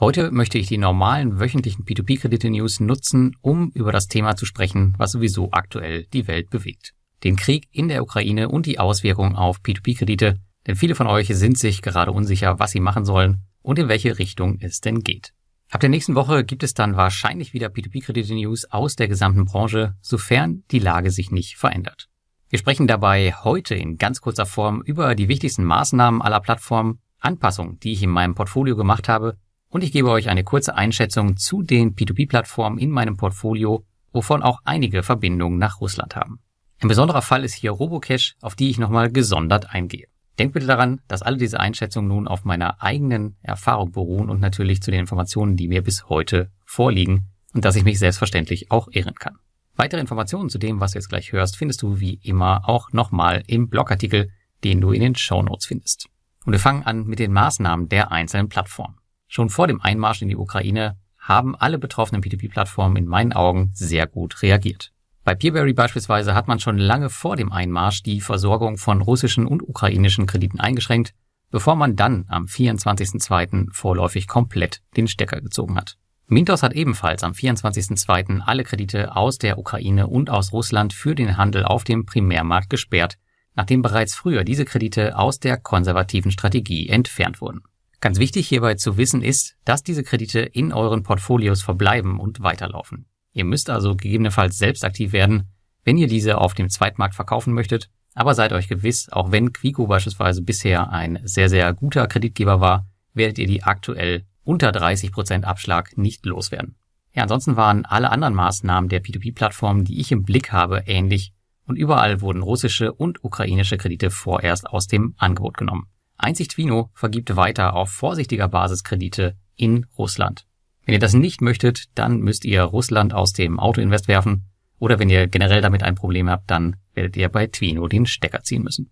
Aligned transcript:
Heute 0.00 0.30
möchte 0.30 0.56
ich 0.56 0.66
die 0.66 0.78
normalen 0.78 1.40
wöchentlichen 1.40 1.84
P2P-Kredite-News 1.84 2.80
nutzen, 2.80 3.36
um 3.42 3.70
über 3.74 3.92
das 3.92 4.08
Thema 4.08 4.34
zu 4.34 4.46
sprechen, 4.46 4.94
was 4.96 5.12
sowieso 5.12 5.50
aktuell 5.52 6.06
die 6.14 6.26
Welt 6.26 6.48
bewegt. 6.48 6.94
Den 7.22 7.36
Krieg 7.36 7.68
in 7.70 7.88
der 7.88 8.02
Ukraine 8.02 8.48
und 8.48 8.64
die 8.64 8.78
Auswirkungen 8.78 9.36
auf 9.36 9.60
P2P-Kredite, 9.60 10.38
denn 10.66 10.74
viele 10.74 10.94
von 10.94 11.06
euch 11.06 11.28
sind 11.28 11.58
sich 11.58 11.82
gerade 11.82 12.12
unsicher, 12.12 12.58
was 12.58 12.70
sie 12.70 12.80
machen 12.80 13.04
sollen 13.04 13.42
und 13.60 13.78
in 13.78 13.88
welche 13.88 14.18
Richtung 14.18 14.56
es 14.62 14.80
denn 14.80 15.00
geht. 15.00 15.34
Ab 15.70 15.80
der 15.80 15.90
nächsten 15.90 16.14
Woche 16.14 16.44
gibt 16.44 16.62
es 16.62 16.72
dann 16.72 16.96
wahrscheinlich 16.96 17.52
wieder 17.52 17.66
P2P-Kredite-News 17.66 18.70
aus 18.70 18.96
der 18.96 19.06
gesamten 19.06 19.44
Branche, 19.44 19.96
sofern 20.00 20.64
die 20.70 20.78
Lage 20.78 21.10
sich 21.10 21.30
nicht 21.30 21.58
verändert. 21.58 22.08
Wir 22.48 22.58
sprechen 22.58 22.86
dabei 22.86 23.34
heute 23.44 23.74
in 23.74 23.98
ganz 23.98 24.22
kurzer 24.22 24.46
Form 24.46 24.80
über 24.80 25.14
die 25.14 25.28
wichtigsten 25.28 25.64
Maßnahmen 25.64 26.22
aller 26.22 26.40
Plattformen, 26.40 27.00
Anpassungen, 27.18 27.78
die 27.80 27.92
ich 27.92 28.02
in 28.02 28.08
meinem 28.08 28.34
Portfolio 28.34 28.76
gemacht 28.76 29.06
habe 29.06 29.36
und 29.70 29.82
ich 29.82 29.92
gebe 29.92 30.10
euch 30.10 30.28
eine 30.28 30.44
kurze 30.44 30.74
Einschätzung 30.74 31.36
zu 31.36 31.62
den 31.62 31.94
P2P-Plattformen 31.94 32.78
in 32.78 32.90
meinem 32.90 33.16
Portfolio, 33.16 33.84
wovon 34.12 34.42
auch 34.42 34.60
einige 34.64 35.02
Verbindungen 35.02 35.58
nach 35.58 35.80
Russland 35.80 36.16
haben. 36.16 36.40
Ein 36.80 36.88
besonderer 36.88 37.22
Fall 37.22 37.44
ist 37.44 37.54
hier 37.54 37.70
Robocash, 37.70 38.36
auf 38.40 38.54
die 38.54 38.70
ich 38.70 38.78
nochmal 38.78 39.10
gesondert 39.10 39.72
eingehe. 39.72 40.06
Denkt 40.38 40.54
bitte 40.54 40.66
daran, 40.66 41.00
dass 41.06 41.22
alle 41.22 41.36
diese 41.36 41.60
Einschätzungen 41.60 42.08
nun 42.08 42.26
auf 42.26 42.44
meiner 42.44 42.82
eigenen 42.82 43.36
Erfahrung 43.42 43.92
beruhen 43.92 44.30
und 44.30 44.40
natürlich 44.40 44.82
zu 44.82 44.90
den 44.90 45.00
Informationen, 45.00 45.56
die 45.56 45.68
mir 45.68 45.82
bis 45.82 46.08
heute 46.08 46.50
vorliegen 46.64 47.28
und 47.52 47.64
dass 47.64 47.76
ich 47.76 47.84
mich 47.84 47.98
selbstverständlich 47.98 48.70
auch 48.70 48.88
irren 48.90 49.14
kann. 49.14 49.36
Weitere 49.76 50.00
Informationen 50.00 50.50
zu 50.50 50.58
dem, 50.58 50.80
was 50.80 50.92
du 50.92 50.98
jetzt 50.98 51.08
gleich 51.08 51.32
hörst, 51.32 51.56
findest 51.56 51.82
du 51.82 52.00
wie 52.00 52.20
immer 52.22 52.68
auch 52.68 52.92
nochmal 52.92 53.42
im 53.46 53.68
Blogartikel, 53.68 54.30
den 54.64 54.80
du 54.80 54.92
in 54.92 55.00
den 55.00 55.14
Show 55.14 55.42
Notes 55.42 55.66
findest. 55.66 56.08
Und 56.44 56.52
wir 56.52 56.60
fangen 56.60 56.84
an 56.84 57.04
mit 57.04 57.18
den 57.18 57.32
Maßnahmen 57.32 57.88
der 57.88 58.10
einzelnen 58.10 58.48
Plattformen. 58.48 58.99
Schon 59.32 59.48
vor 59.48 59.68
dem 59.68 59.80
Einmarsch 59.80 60.22
in 60.22 60.28
die 60.28 60.36
Ukraine 60.36 60.96
haben 61.16 61.54
alle 61.54 61.78
betroffenen 61.78 62.20
P2P-Plattformen 62.20 62.96
in 62.96 63.06
meinen 63.06 63.32
Augen 63.32 63.70
sehr 63.74 64.08
gut 64.08 64.42
reagiert. 64.42 64.90
Bei 65.22 65.36
Peerberry 65.36 65.72
beispielsweise 65.72 66.34
hat 66.34 66.48
man 66.48 66.58
schon 66.58 66.78
lange 66.78 67.10
vor 67.10 67.36
dem 67.36 67.52
Einmarsch 67.52 68.02
die 68.02 68.20
Versorgung 68.20 68.76
von 68.76 69.00
russischen 69.00 69.46
und 69.46 69.62
ukrainischen 69.62 70.26
Krediten 70.26 70.58
eingeschränkt, 70.58 71.14
bevor 71.52 71.76
man 71.76 71.94
dann 71.94 72.24
am 72.26 72.46
24.02. 72.46 73.68
vorläufig 73.70 74.26
komplett 74.26 74.82
den 74.96 75.06
Stecker 75.06 75.40
gezogen 75.40 75.76
hat. 75.76 75.96
Mintos 76.26 76.64
hat 76.64 76.72
ebenfalls 76.72 77.22
am 77.22 77.30
24.02. 77.30 78.40
alle 78.40 78.64
Kredite 78.64 79.14
aus 79.14 79.38
der 79.38 79.58
Ukraine 79.58 80.08
und 80.08 80.28
aus 80.28 80.52
Russland 80.52 80.92
für 80.92 81.14
den 81.14 81.36
Handel 81.36 81.64
auf 81.64 81.84
dem 81.84 82.04
Primärmarkt 82.04 82.68
gesperrt, 82.68 83.16
nachdem 83.54 83.80
bereits 83.80 84.16
früher 84.16 84.42
diese 84.42 84.64
Kredite 84.64 85.16
aus 85.16 85.38
der 85.38 85.56
konservativen 85.56 86.32
Strategie 86.32 86.88
entfernt 86.88 87.40
wurden. 87.40 87.62
Ganz 88.00 88.18
wichtig 88.18 88.48
hierbei 88.48 88.74
zu 88.76 88.96
wissen 88.96 89.22
ist, 89.22 89.56
dass 89.64 89.82
diese 89.82 90.02
Kredite 90.02 90.40
in 90.40 90.72
euren 90.72 91.02
Portfolios 91.02 91.62
verbleiben 91.62 92.18
und 92.18 92.40
weiterlaufen. 92.40 93.06
Ihr 93.32 93.44
müsst 93.44 93.68
also 93.68 93.94
gegebenenfalls 93.94 94.56
selbst 94.56 94.84
aktiv 94.84 95.12
werden, 95.12 95.48
wenn 95.84 95.98
ihr 95.98 96.08
diese 96.08 96.38
auf 96.38 96.54
dem 96.54 96.70
Zweitmarkt 96.70 97.14
verkaufen 97.14 97.52
möchtet, 97.52 97.90
aber 98.14 98.34
seid 98.34 98.52
euch 98.52 98.68
gewiss, 98.68 99.08
auch 99.10 99.32
wenn 99.32 99.52
Quico 99.52 99.86
beispielsweise 99.86 100.42
bisher 100.42 100.90
ein 100.90 101.20
sehr, 101.24 101.48
sehr 101.48 101.72
guter 101.74 102.06
Kreditgeber 102.06 102.60
war, 102.60 102.86
werdet 103.12 103.38
ihr 103.38 103.46
die 103.46 103.62
aktuell 103.62 104.24
unter 104.44 104.70
30% 104.70 105.44
Abschlag 105.44 105.96
nicht 105.96 106.24
loswerden. 106.26 106.76
Ja, 107.12 107.22
ansonsten 107.22 107.56
waren 107.56 107.84
alle 107.84 108.10
anderen 108.10 108.34
Maßnahmen 108.34 108.88
der 108.88 109.02
P2P-Plattformen, 109.02 109.84
die 109.84 110.00
ich 110.00 110.10
im 110.10 110.22
Blick 110.22 110.52
habe, 110.52 110.84
ähnlich 110.86 111.32
und 111.66 111.76
überall 111.76 112.20
wurden 112.20 112.42
russische 112.42 112.92
und 112.92 113.22
ukrainische 113.22 113.76
Kredite 113.76 114.10
vorerst 114.10 114.68
aus 114.68 114.86
dem 114.86 115.14
Angebot 115.18 115.56
genommen. 115.56 115.86
Einzig 116.22 116.48
Twino 116.48 116.90
vergibt 116.92 117.34
weiter 117.34 117.74
auf 117.74 117.90
vorsichtiger 117.90 118.46
Basis 118.46 118.84
Kredite 118.84 119.36
in 119.56 119.86
Russland. 119.96 120.46
Wenn 120.84 120.92
ihr 120.92 120.98
das 120.98 121.14
nicht 121.14 121.40
möchtet, 121.40 121.86
dann 121.94 122.20
müsst 122.20 122.44
ihr 122.44 122.62
Russland 122.62 123.14
aus 123.14 123.32
dem 123.32 123.58
Autoinvest 123.58 124.06
werfen. 124.06 124.44
Oder 124.78 124.98
wenn 124.98 125.08
ihr 125.08 125.28
generell 125.28 125.62
damit 125.62 125.82
ein 125.82 125.94
Problem 125.94 126.28
habt, 126.28 126.50
dann 126.50 126.76
werdet 126.92 127.16
ihr 127.16 127.30
bei 127.30 127.46
Twino 127.46 127.88
den 127.88 128.04
Stecker 128.04 128.42
ziehen 128.42 128.62
müssen. 128.62 128.90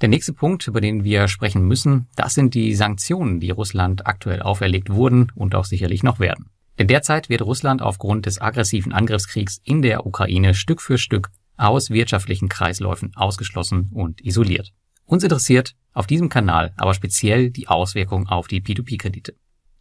Der 0.00 0.08
nächste 0.08 0.32
Punkt, 0.32 0.66
über 0.66 0.80
den 0.80 1.04
wir 1.04 1.28
sprechen 1.28 1.68
müssen, 1.68 2.08
das 2.16 2.32
sind 2.32 2.54
die 2.54 2.74
Sanktionen, 2.74 3.40
die 3.40 3.50
Russland 3.50 4.06
aktuell 4.06 4.40
auferlegt 4.40 4.88
wurden 4.88 5.30
und 5.34 5.54
auch 5.54 5.66
sicherlich 5.66 6.02
noch 6.02 6.18
werden. 6.18 6.46
Denn 6.78 6.88
derzeit 6.88 7.28
wird 7.28 7.42
Russland 7.42 7.82
aufgrund 7.82 8.24
des 8.24 8.40
aggressiven 8.40 8.94
Angriffskriegs 8.94 9.60
in 9.64 9.82
der 9.82 10.06
Ukraine 10.06 10.54
Stück 10.54 10.80
für 10.80 10.96
Stück 10.96 11.28
aus 11.58 11.90
wirtschaftlichen 11.90 12.48
Kreisläufen 12.48 13.12
ausgeschlossen 13.16 13.90
und 13.92 14.22
isoliert. 14.24 14.72
Uns 15.04 15.22
interessiert 15.22 15.74
auf 15.92 16.06
diesem 16.06 16.28
Kanal 16.28 16.72
aber 16.76 16.94
speziell 16.94 17.50
die 17.50 17.68
Auswirkungen 17.68 18.26
auf 18.26 18.48
die 18.48 18.60
P2P-Kredite. 18.60 19.34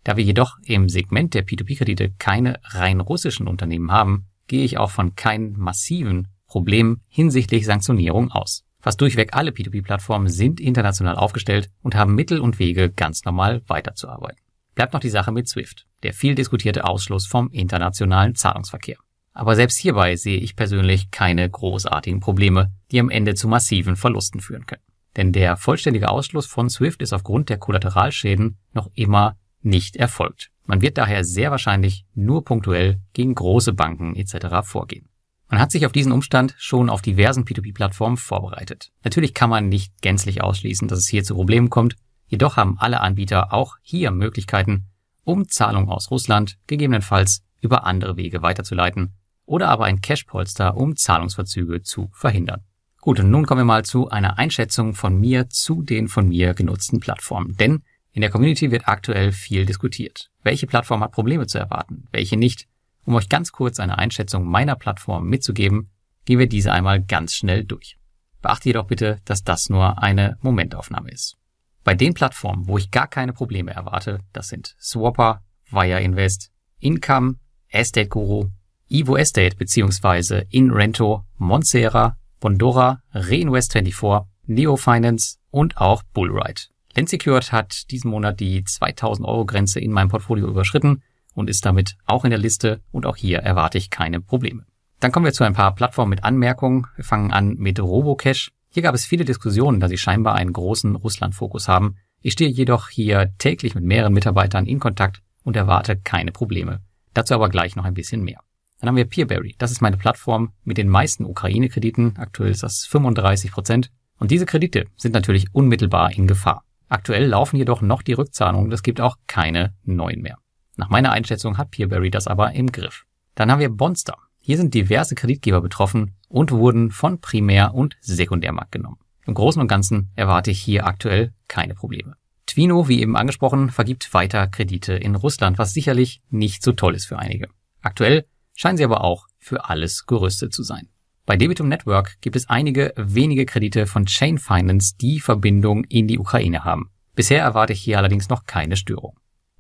Da 0.04 0.18
wir 0.18 0.24
jedoch 0.24 0.58
im 0.64 0.90
Segment 0.90 1.34
der 1.34 1.46
P2P-Kredite 1.46 2.12
keine 2.18 2.60
rein 2.64 3.00
russischen 3.00 3.48
Unternehmen 3.48 3.92
haben, 3.92 4.26
gehe 4.48 4.64
ich 4.64 4.78
auch 4.78 4.92
von 4.92 5.16
keinen 5.16 5.58
massiven 5.58 6.30
Problemen 6.48 7.02
hinsichtlich 7.08 7.66
Sanktionierung 7.66 8.32
aus. 8.32 8.64
Fast 8.82 9.02
durchweg 9.02 9.36
alle 9.36 9.52
P2P-Plattformen 9.52 10.30
sind 10.30 10.60
international 10.60 11.16
aufgestellt 11.16 11.70
und 11.82 11.96
haben 11.96 12.16
Mittel 12.16 12.40
und 12.40 12.60
Wege, 12.60 12.90
ganz 12.90 13.26
normal 13.26 13.62
weiterzuarbeiten. 13.68 14.42
Bleibt 14.74 14.94
noch 14.94 15.02
die 15.02 15.10
Sache 15.10 15.32
mit 15.32 15.50
SWIFT, 15.50 15.86
der 16.04 16.14
viel 16.14 16.36
diskutierte 16.36 16.86
Ausschluss 16.86 17.28
vom 17.28 17.50
internationalen 17.52 18.36
Zahlungsverkehr. 18.36 18.98
Aber 19.34 19.56
selbst 19.56 19.78
hierbei 19.78 20.16
sehe 20.16 20.40
ich 20.40 20.56
persönlich 20.56 21.12
keine 21.12 21.50
großartigen 21.50 22.22
Probleme, 22.22 22.72
die 22.92 23.00
am 23.00 23.10
Ende 23.10 23.36
zu 23.36 23.48
massiven 23.48 23.96
Verlusten 23.96 24.40
führen 24.40 24.66
können. 24.66 24.82
Denn 25.18 25.32
der 25.32 25.58
vollständige 25.58 26.10
Ausschluss 26.10 26.46
von 26.46 26.70
SWIFT 26.70 27.02
ist 27.02 27.14
aufgrund 27.14 27.50
der 27.50 27.58
Kollateralschäden 27.58 28.58
noch 28.74 28.90
immer 28.94 29.38
nicht 29.62 29.96
erfolgt. 29.96 30.52
Man 30.66 30.82
wird 30.82 30.98
daher 30.98 31.24
sehr 31.24 31.52
wahrscheinlich 31.52 32.06
nur 32.14 32.46
punktuell 32.46 33.02
gegen 33.14 33.34
große 33.36 33.74
Banken 33.74 34.16
etc. 34.16 34.64
vorgehen. 34.64 35.10
Man 35.50 35.60
hat 35.60 35.72
sich 35.72 35.86
auf 35.88 35.92
diesen 35.92 36.12
Umstand 36.12 36.54
schon 36.60 36.92
auf 36.92 37.02
diversen 37.02 37.44
P2P-Plattformen 37.44 38.18
vorbereitet. 38.18 38.92
Natürlich 39.04 39.34
kann 39.34 39.50
man 39.50 39.68
nicht 39.68 40.00
gänzlich 40.02 40.44
ausschließen, 40.44 40.88
dass 40.88 41.00
es 41.00 41.08
hier 41.08 41.24
zu 41.24 41.34
Problemen 41.34 41.72
kommt, 41.72 41.96
jedoch 42.28 42.56
haben 42.56 42.78
alle 42.78 43.02
Anbieter 43.02 43.52
auch 43.52 43.78
hier 43.82 44.12
Möglichkeiten, 44.12 44.86
um 45.24 45.50
Zahlungen 45.50 45.90
aus 45.90 46.12
Russland 46.12 46.58
gegebenenfalls 46.68 47.42
über 47.62 47.86
andere 47.86 48.16
Wege 48.16 48.44
weiterzuleiten 48.44 49.16
oder 49.46 49.70
aber 49.70 49.86
ein 49.86 50.02
Cash-Polster, 50.02 50.78
um 50.78 50.96
Zahlungsverzüge 50.96 51.82
zu 51.82 52.12
verhindern. 52.14 52.62
Gut, 53.02 53.20
und 53.20 53.30
nun 53.30 53.46
kommen 53.46 53.62
wir 53.62 53.66
mal 53.66 53.86
zu 53.86 54.10
einer 54.10 54.38
Einschätzung 54.38 54.94
von 54.94 55.18
mir 55.18 55.50
zu 55.50 55.84
den 55.84 56.08
von 56.08 56.28
mir 56.28 56.54
genutzten 56.54 57.00
Plattformen. 57.00 57.56
Denn 57.56 57.84
in 58.12 58.22
der 58.22 58.30
Community 58.30 58.72
wird 58.72 58.88
aktuell 58.88 59.32
viel 59.32 59.66
diskutiert. 59.66 60.30
Welche 60.44 60.68
Plattform 60.68 61.02
hat 61.02 61.12
Probleme 61.12 61.48
zu 61.48 61.58
erwarten, 61.58 62.08
welche 62.12 62.36
nicht? 62.36 62.68
Um 63.06 63.16
euch 63.16 63.30
ganz 63.30 63.52
kurz 63.52 63.80
eine 63.80 63.98
Einschätzung 63.98 64.46
meiner 64.46 64.76
Plattform 64.76 65.28
mitzugeben, 65.28 65.90
gehen 66.26 66.40
wir 66.40 66.50
diese 66.50 66.74
einmal 66.74 67.02
ganz 67.02 67.34
schnell 67.34 67.64
durch. 67.64 67.98
Beachte 68.42 68.70
jedoch 68.70 68.88
bitte, 68.88 69.20
dass 69.26 69.44
das 69.44 69.70
nur 69.70 70.02
eine 70.02 70.38
Momentaufnahme 70.42 71.10
ist. 71.10 71.38
Bei 71.84 71.96
den 71.96 72.14
Plattformen, 72.14 72.68
wo 72.68 72.78
ich 72.78 72.92
gar 72.92 73.08
keine 73.08 73.34
Probleme 73.34 73.72
erwarte, 73.72 74.20
das 74.34 74.50
sind 74.50 74.76
Swapper, 74.80 75.44
Wire 75.72 76.02
Invest, 76.02 76.52
Income, 76.80 77.36
Estate 77.70 78.10
Guru, 78.10 78.50
Evo 78.90 79.18
Estate 79.18 79.56
bzw. 79.56 80.46
InRento, 80.50 81.26
Monsera, 81.38 82.18
Bondora, 82.40 83.02
Reinvest24, 83.14 84.26
Neo 84.48 84.78
Finance 84.78 85.38
und 85.52 85.78
auch 85.78 86.04
Bullride. 86.14 86.62
Lensecured 86.96 87.52
hat 87.52 87.92
diesen 87.92 88.12
Monat 88.12 88.40
die 88.40 88.64
2000 88.64 89.28
Euro 89.28 89.46
Grenze 89.46 89.80
in 89.80 89.92
meinem 89.92 90.10
Portfolio 90.10 90.48
überschritten 90.48 91.04
und 91.36 91.50
ist 91.50 91.66
damit 91.66 91.96
auch 92.06 92.24
in 92.24 92.32
der 92.32 92.40
Liste 92.40 92.82
und 92.92 93.06
auch 93.06 93.16
hier 93.16 93.40
erwarte 93.40 93.78
ich 93.78 93.90
keine 93.90 94.22
Probleme. 94.22 94.66
Dann 95.00 95.12
kommen 95.12 95.26
wir 95.26 95.34
zu 95.34 95.44
ein 95.44 95.54
paar 95.54 95.76
Plattformen 95.76 96.10
mit 96.10 96.24
Anmerkungen. 96.24 96.88
Wir 96.96 97.06
fangen 97.06 97.32
an 97.32 97.56
mit 97.58 97.80
Robocash. 97.80 98.52
Hier 98.70 98.84
gab 98.84 98.96
es 98.96 99.06
viele 99.06 99.26
Diskussionen, 99.26 99.80
da 99.80 99.88
sie 99.88 99.98
scheinbar 99.98 100.36
einen 100.36 100.54
großen 100.54 100.96
Russland-Fokus 100.96 101.68
haben. 101.68 101.96
Ich 102.22 102.34
stehe 102.34 102.50
jedoch 102.50 102.90
hier 102.90 103.32
täglich 103.38 103.76
mit 103.76 103.84
mehreren 103.84 104.14
Mitarbeitern 104.14 104.66
in 104.66 104.80
Kontakt 104.80 105.22
und 105.44 105.56
erwarte 105.56 105.96
keine 105.98 106.32
Probleme. 106.32 106.82
Dazu 107.14 107.34
aber 107.34 107.50
gleich 107.50 107.76
noch 107.76 107.86
ein 107.86 107.94
bisschen 107.94 108.24
mehr. 108.24 108.42
Dann 108.80 108.90
haben 108.90 108.96
wir 108.96 109.06
Peerberry. 109.06 109.56
Das 109.58 109.72
ist 109.72 109.82
meine 109.82 109.98
Plattform 109.98 110.54
mit 110.64 110.78
den 110.78 110.90
meisten 110.90 111.26
Ukraine-Krediten. 111.26 112.16
Aktuell 112.18 112.52
ist 112.52 112.64
das 112.64 112.86
35 112.86 113.52
Prozent. 113.52 113.92
Und 114.18 114.32
diese 114.32 114.46
Kredite 114.46 114.86
sind 114.96 115.14
natürlich 115.14 115.54
unmittelbar 115.54 116.12
in 116.12 116.28
Gefahr. 116.28 116.64
Aktuell 116.88 117.26
laufen 117.26 117.58
jedoch 117.58 117.82
noch 117.82 118.02
die 118.02 118.14
Rückzahlungen. 118.14 118.72
Es 118.72 118.84
gibt 118.84 119.02
auch 119.02 119.18
keine 119.28 119.74
neuen 119.84 120.22
mehr. 120.22 120.38
Nach 120.76 120.90
meiner 120.90 121.12
Einschätzung 121.12 121.58
hat 121.58 121.72
Peerberry 121.72 122.10
das 122.10 122.28
aber 122.28 122.54
im 122.54 122.72
Griff. 122.72 123.06
Dann 123.36 123.52
haben 123.52 123.60
wir 123.60 123.70
Bonster. 123.70 124.18
Hier 124.40 124.58
sind 124.58 124.74
diverse 124.74 125.14
Kreditgeber 125.14 125.62
betroffen 125.62 126.16
und 126.28 126.52
wurden 126.52 126.90
von 126.90 127.20
Primär- 127.20 127.74
und 127.74 127.98
Sekundärmarkt 128.02 128.72
genommen. 128.72 128.98
Im 129.26 129.34
Großen 129.34 129.62
und 129.62 129.68
Ganzen 129.68 130.10
erwarte 130.16 130.52
ich 130.52 130.62
hier 130.62 130.88
aktuell 130.88 131.34
keine 131.48 131.76
Probleme. 131.76 132.16
Twino, 132.48 132.88
wie 132.88 133.02
eben 133.02 133.16
angesprochen, 133.16 133.70
vergibt 133.70 134.12
weiter 134.14 134.48
Kredite 134.48 134.94
in 134.94 135.16
Russland, 135.16 135.60
was 135.60 135.74
sicherlich 135.74 136.22
nicht 136.32 136.64
so 136.64 136.72
toll 136.72 136.96
ist 136.96 137.06
für 137.06 137.20
einige. 137.20 137.50
Aktuell 137.82 138.26
scheinen 138.60 138.76
sie 138.76 138.84
aber 138.84 139.06
auch 139.06 139.28
für 139.38 139.70
alles 139.70 140.06
gerüstet 140.06 140.54
zu 140.54 140.64
sein. 140.64 140.90
Bei 141.26 141.38
Debitum 141.38 141.70
Network 141.70 142.18
gibt 142.20 142.36
es 142.36 142.50
einige 142.50 142.94
wenige 142.98 143.46
Kredite 143.46 143.88
von 143.88 144.06
Chain 144.06 144.38
Finance, 144.38 144.96
die 145.00 145.22
Verbindung 145.22 145.86
in 145.86 146.08
die 146.08 146.20
Ukraine 146.20 146.66
haben. 146.66 146.90
Bisher 147.16 147.42
erwarte 147.42 147.72
ich 147.72 147.82
hier 147.82 147.98
allerdings 147.98 148.28
noch 148.28 148.44
keine 148.44 148.76
Störung. 148.76 149.18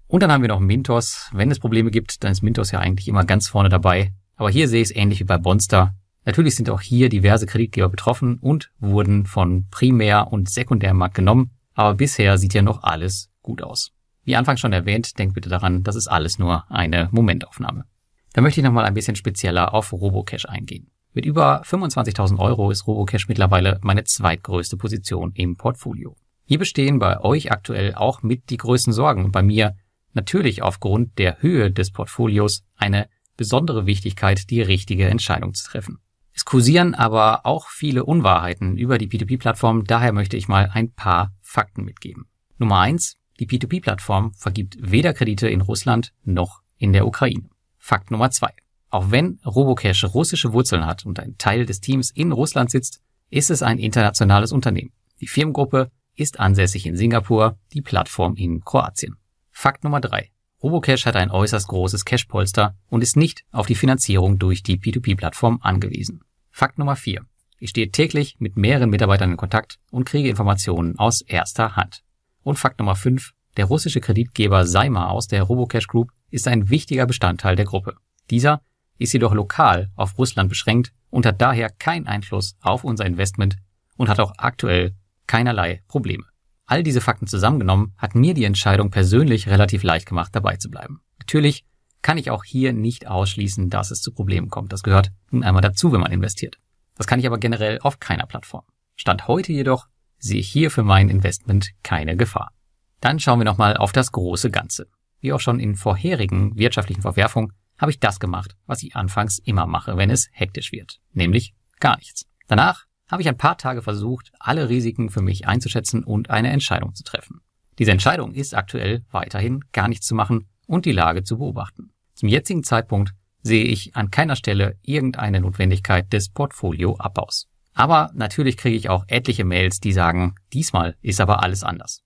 Und 0.08 0.22
dann 0.22 0.34
haben 0.34 0.42
wir 0.42 0.50
noch 0.50 0.60
Mintos. 0.60 1.30
Wenn 1.32 1.50
es 1.50 1.60
Probleme 1.60 1.92
gibt, 1.92 2.24
dann 2.26 2.34
ist 2.34 2.42
Mintos 2.42 2.72
ja 2.72 2.80
eigentlich 2.80 3.08
immer 3.08 3.24
ganz 3.24 3.48
vorne 3.48 3.70
dabei. 3.70 4.12
Aber 4.36 4.50
hier 4.50 4.68
sehe 4.68 4.82
ich 4.82 4.90
es 4.90 4.96
ähnlich 4.96 5.22
wie 5.22 5.26
bei 5.26 5.38
Bonster. 5.38 5.96
Natürlich 6.26 6.56
sind 6.56 6.70
auch 6.70 6.82
hier 6.82 7.08
diverse 7.08 7.46
Kreditgeber 7.46 7.88
betroffen 7.88 8.38
und 8.40 8.70
wurden 8.80 9.26
von 9.26 9.68
Primär- 9.70 10.28
und 10.28 10.50
Sekundärmarkt 10.50 11.16
genommen. 11.16 11.52
Aber 11.74 11.94
bisher 11.94 12.38
sieht 12.38 12.54
ja 12.54 12.62
noch 12.62 12.84
alles 12.84 13.30
gut 13.44 13.62
aus. 13.62 13.92
Wie 14.26 14.36
anfangs 14.36 14.60
schon 14.60 14.74
erwähnt, 14.74 15.18
denkt 15.18 15.36
bitte 15.36 15.48
daran, 15.48 15.84
das 15.84 15.96
ist 15.96 16.08
alles 16.08 16.38
nur 16.38 16.70
eine 16.70 17.08
Momentaufnahme. 17.12 17.86
Da 18.34 18.42
möchte 18.42 18.60
ich 18.60 18.66
nochmal 18.66 18.86
ein 18.86 18.94
bisschen 18.94 19.16
spezieller 19.16 19.74
auf 19.74 19.92
Robocash 19.92 20.46
eingehen. 20.46 20.92
Mit 21.14 21.26
über 21.26 21.64
25.000 21.64 22.38
Euro 22.38 22.70
ist 22.70 22.86
Robocash 22.86 23.28
mittlerweile 23.28 23.80
meine 23.82 24.04
zweitgrößte 24.04 24.78
Position 24.78 25.32
im 25.34 25.58
Portfolio. 25.58 26.16
Hier 26.46 26.60
bestehen 26.60 27.00
bei 27.00 27.20
euch 27.20 27.52
aktuell 27.52 27.96
auch 27.96 28.22
mit 28.22 28.50
die 28.50 28.58
größten 28.58 28.94
Sorgen 28.94 29.26
und 29.26 29.32
bei 29.32 29.42
mir 29.42 29.76
natürlich 30.14 30.62
aufgrund 30.62 31.18
der 31.18 31.42
Höhe 31.42 31.72
des 31.72 31.92
Portfolios 31.92 32.64
eine 32.76 33.10
besondere 33.38 33.86
Wichtigkeit, 33.86 34.50
die 34.50 34.62
richtige 34.62 35.08
Entscheidung 35.08 35.54
zu 35.54 35.70
treffen. 35.70 36.00
Es 36.34 36.46
kursieren 36.46 36.96
aber 36.96 37.46
auch 37.46 37.68
viele 37.70 38.06
Unwahrheiten 38.06 38.78
über 38.78 38.98
die 38.98 39.08
P2P-Plattform, 39.08 39.84
daher 39.86 40.14
möchte 40.14 40.38
ich 40.38 40.48
mal 40.48 40.70
ein 40.74 40.94
paar 40.94 41.34
Fakten 41.42 41.84
mitgeben. 41.84 42.28
Nummer 42.58 42.80
eins: 42.80 43.16
Die 43.40 43.48
P2P-Plattform 43.48 44.34
vergibt 44.34 44.78
weder 44.80 45.14
Kredite 45.14 45.50
in 45.50 45.62
Russland 45.62 46.14
noch 46.24 46.62
in 46.78 46.94
der 46.94 47.08
Ukraine. 47.08 47.50
Fakt 47.90 48.12
Nummer 48.12 48.30
zwei. 48.30 48.54
Auch 48.92 49.10
wenn 49.10 49.40
Robocash 49.44 50.04
russische 50.14 50.54
Wurzeln 50.54 50.86
hat 50.86 51.08
und 51.08 51.20
ein 51.20 51.40
Teil 51.40 51.66
des 51.66 51.82
Teams 51.82 52.12
in 52.12 52.32
Russland 52.32 52.70
sitzt, 52.70 53.02
ist 53.32 53.50
es 53.50 53.64
ein 53.64 53.80
internationales 53.80 54.52
Unternehmen. 54.52 54.92
Die 55.22 55.28
Firmengruppe 55.28 55.90
ist 56.14 56.40
ansässig 56.40 56.86
in 56.86 56.96
Singapur, 56.96 57.58
die 57.74 57.82
Plattform 57.82 58.36
in 58.36 58.64
Kroatien. 58.64 59.16
Fakt 59.50 59.84
Nummer 59.84 60.02
drei. 60.02 60.30
Robocash 60.62 61.08
hat 61.08 61.16
ein 61.16 61.32
äußerst 61.32 61.68
großes 61.68 62.06
Cash-Polster 62.06 62.78
und 62.90 63.02
ist 63.02 63.18
nicht 63.18 63.44
auf 63.52 63.66
die 63.66 63.74
Finanzierung 63.74 64.38
durch 64.38 64.62
die 64.62 64.78
P2P-Plattform 64.78 65.58
angewiesen. 65.64 66.22
Fakt 66.52 66.78
Nummer 66.78 66.96
vier. 66.96 67.26
Ich 67.58 67.72
stehe 67.72 67.90
täglich 67.90 68.36
mit 68.38 68.56
mehreren 68.56 68.92
Mitarbeitern 68.92 69.32
in 69.32 69.38
Kontakt 69.38 69.80
und 69.90 70.06
kriege 70.06 70.30
Informationen 70.30 71.00
aus 71.00 71.22
erster 71.22 71.76
Hand. 71.76 72.04
Und 72.44 72.60
Fakt 72.60 72.78
Nummer 72.78 72.96
5. 72.96 73.32
Der 73.58 73.66
russische 73.66 74.00
Kreditgeber 74.00 74.68
Saima 74.68 75.08
aus 75.08 75.26
der 75.26 75.42
Robocash 75.42 75.88
Group 75.88 76.12
ist 76.30 76.48
ein 76.48 76.70
wichtiger 76.70 77.06
Bestandteil 77.06 77.56
der 77.56 77.66
Gruppe. 77.66 77.96
Dieser 78.30 78.62
ist 78.98 79.14
jedoch 79.14 79.34
lokal 79.34 79.90
auf 79.96 80.18
Russland 80.18 80.50
beschränkt 80.50 80.94
und 81.10 81.26
hat 81.26 81.42
daher 81.42 81.70
keinen 81.70 82.08
Einfluss 82.08 82.56
auf 82.62 82.84
unser 82.84 83.06
Investment 83.06 83.58
und 83.98 84.10
hat 84.10 84.20
auch 84.20 84.34
aktuell 84.38 84.96
keinerlei 85.28 85.82
Probleme. 85.88 86.26
All 86.66 86.84
diese 86.84 87.02
Fakten 87.02 87.28
zusammengenommen 87.28 87.94
hat 87.98 88.14
mir 88.14 88.34
die 88.34 88.44
Entscheidung 88.44 88.92
persönlich 88.92 89.48
relativ 89.48 89.84
leicht 89.84 90.06
gemacht, 90.06 90.36
dabei 90.36 90.58
zu 90.58 90.70
bleiben. 90.70 91.02
Natürlich 91.18 91.66
kann 92.02 92.18
ich 92.18 92.30
auch 92.30 92.44
hier 92.44 92.74
nicht 92.74 93.08
ausschließen, 93.08 93.70
dass 93.70 93.92
es 93.92 94.02
zu 94.02 94.14
Problemen 94.14 94.50
kommt. 94.50 94.72
Das 94.72 94.84
gehört 94.84 95.12
nun 95.32 95.44
einmal 95.44 95.62
dazu, 95.62 95.92
wenn 95.92 96.00
man 96.00 96.12
investiert. 96.12 96.58
Das 96.96 97.08
kann 97.08 97.20
ich 97.20 97.26
aber 97.26 97.38
generell 97.38 97.80
auf 97.82 98.00
keiner 98.00 98.26
Plattform. 98.26 98.64
Stand 98.96 99.28
heute 99.28 99.52
jedoch 99.52 99.88
sehe 100.18 100.40
ich 100.40 100.50
hier 100.50 100.70
für 100.70 100.84
mein 100.84 101.10
Investment 101.10 101.72
keine 101.84 102.18
Gefahr. 102.18 102.52
Dann 103.00 103.20
schauen 103.20 103.40
wir 103.40 103.46
nochmal 103.46 103.78
auf 103.78 103.92
das 103.92 104.12
große 104.12 104.52
Ganze. 104.52 104.88
Wie 105.20 105.34
auch 105.34 105.40
schon 105.40 105.60
in 105.60 105.76
vorherigen 105.76 106.58
wirtschaftlichen 106.58 107.02
Verwerfungen 107.02 107.54
habe 107.78 107.92
ich 107.92 108.00
das 108.00 108.20
gemacht, 108.20 108.56
was 108.66 108.84
ich 108.84 108.96
anfangs 108.96 109.40
immer 109.40 109.66
mache, 109.66 109.98
wenn 109.98 110.10
es 110.10 110.30
hektisch 110.32 110.72
wird, 110.72 111.00
nämlich 111.14 111.54
gar 111.80 111.98
nichts. 111.98 112.26
Danach 112.48 112.86
habe 113.10 113.22
ich 113.22 113.28
ein 113.28 113.38
paar 113.38 113.58
Tage 113.58 113.82
versucht, 113.82 114.32
alle 114.40 114.70
Risiken 114.70 115.10
für 115.10 115.22
mich 115.22 115.48
einzuschätzen 115.48 116.04
und 116.04 116.30
eine 116.30 116.50
Entscheidung 116.52 116.94
zu 116.94 117.04
treffen. 117.04 117.42
Diese 117.80 117.92
Entscheidung 117.92 118.34
ist 118.34 118.54
aktuell 118.54 119.06
weiterhin 119.10 119.64
gar 119.72 119.88
nichts 119.88 120.06
zu 120.06 120.16
machen 120.16 120.48
und 120.68 120.86
die 120.86 120.92
Lage 120.92 121.24
zu 121.24 121.38
beobachten. 121.38 121.92
Zum 122.14 122.30
jetzigen 122.30 122.64
Zeitpunkt 122.64 123.14
sehe 123.42 123.64
ich 123.64 123.96
an 123.96 124.12
keiner 124.12 124.36
Stelle 124.36 124.78
irgendeine 124.82 125.40
Notwendigkeit 125.40 126.12
des 126.12 126.30
Portfolioabbaus. 126.30 127.48
Aber 127.74 128.12
natürlich 128.14 128.58
kriege 128.58 128.76
ich 128.76 128.90
auch 128.90 129.06
etliche 129.08 129.46
Mails, 129.46 129.80
die 129.80 129.94
sagen, 129.94 130.36
diesmal 130.52 130.98
ist 131.02 131.22
aber 131.22 131.42
alles 131.42 131.64
anders. 131.64 132.02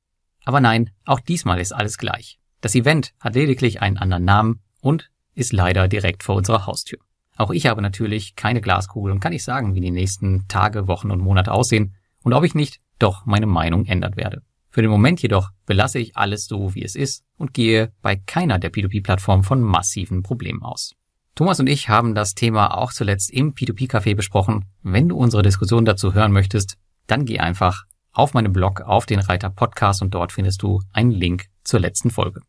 Aber 0.46 0.62
nein, 0.62 0.92
auch 1.06 1.20
diesmal 1.20 1.60
ist 1.60 1.72
alles 1.72 1.98
gleich. 1.98 2.40
Das 2.64 2.76
Event 2.76 3.14
hat 3.20 3.36
lediglich 3.36 3.82
einen 3.82 3.98
anderen 3.98 4.24
Namen 4.24 4.62
und 4.80 5.12
ist 5.36 5.52
leider 5.52 5.90
direkt 5.90 6.24
vor 6.24 6.36
unserer 6.36 6.66
Haustür. 6.66 6.98
Auch 7.36 7.52
ich 7.52 7.66
habe 7.66 7.82
natürlich 7.82 8.38
keine 8.38 8.62
Glaskugel 8.62 9.12
und 9.12 9.20
kann 9.20 9.34
nicht 9.34 9.44
sagen, 9.44 9.76
wie 9.76 9.82
die 9.82 9.92
nächsten 9.92 10.48
Tage, 10.48 10.88
Wochen 10.88 11.12
und 11.12 11.20
Monate 11.20 11.52
aussehen 11.52 11.98
und 12.24 12.32
ob 12.32 12.46
ich 12.46 12.56
nicht 12.56 12.80
doch 13.00 13.26
meine 13.26 13.48
Meinung 13.48 13.86
ändern 13.86 14.16
werde. 14.16 14.44
Für 14.70 14.82
den 14.82 14.92
Moment 14.92 15.22
jedoch 15.22 15.50
belasse 15.66 16.00
ich 16.00 16.16
alles 16.16 16.46
so, 16.46 16.74
wie 16.74 16.86
es 16.86 16.96
ist 16.96 17.26
und 17.36 17.54
gehe 17.54 17.92
bei 18.02 18.16
keiner 18.16 18.60
der 18.60 18.72
P2P-Plattformen 18.72 19.44
von 19.44 19.60
massiven 19.60 20.24
Problemen 20.24 20.64
aus. 20.64 20.96
Thomas 21.36 21.60
und 21.60 21.68
ich 21.68 21.90
haben 21.90 22.16
das 22.16 22.34
Thema 22.34 22.78
auch 22.78 22.94
zuletzt 22.94 23.30
im 23.30 23.56
P2P-Café 23.56 24.16
besprochen. 24.16 24.70
Wenn 24.84 25.10
du 25.10 25.18
unsere 25.18 25.44
Diskussion 25.44 25.84
dazu 25.84 26.14
hören 26.14 26.32
möchtest, 26.32 26.78
dann 27.08 27.26
geh 27.26 27.40
einfach 27.40 27.84
auf 28.14 28.34
meinem 28.34 28.54
Blog 28.54 28.80
auf 28.80 29.06
den 29.06 29.20
Reiter 29.20 29.50
Podcast 29.50 30.02
und 30.02 30.14
dort 30.14 30.32
findest 30.32 30.62
du 30.62 30.82
einen 30.94 31.12
Link 31.12 31.48
zur 31.66 31.82
letzten 31.82 32.10
Folge. 32.10 32.40